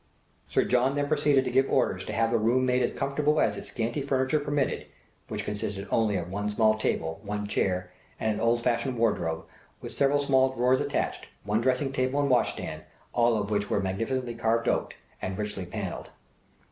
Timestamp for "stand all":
12.53-13.37